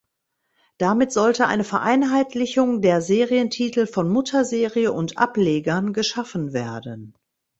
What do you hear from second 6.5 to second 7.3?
werden.